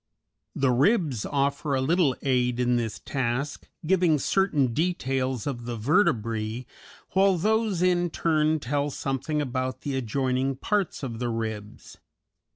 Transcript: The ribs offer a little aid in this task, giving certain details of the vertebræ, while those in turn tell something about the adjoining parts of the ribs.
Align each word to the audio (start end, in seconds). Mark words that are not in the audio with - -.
The 0.55 0.71
ribs 0.71 1.27
offer 1.27 1.75
a 1.75 1.79
little 1.79 2.15
aid 2.23 2.59
in 2.59 2.75
this 2.75 2.97
task, 2.97 3.67
giving 3.85 4.17
certain 4.17 4.73
details 4.73 5.45
of 5.45 5.65
the 5.65 5.77
vertebræ, 5.77 6.65
while 7.11 7.37
those 7.37 7.83
in 7.83 8.09
turn 8.09 8.59
tell 8.59 8.89
something 8.89 9.43
about 9.43 9.81
the 9.81 9.95
adjoining 9.95 10.55
parts 10.55 11.03
of 11.03 11.19
the 11.19 11.29
ribs. 11.29 11.99